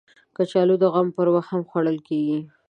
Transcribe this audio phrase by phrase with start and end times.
[0.35, 2.39] کچالو د غم پر وخت هم خواړه کېږي